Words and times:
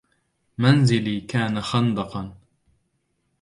منزلي 0.57 1.21
كان 1.21 1.61
خندقاً 1.61 2.33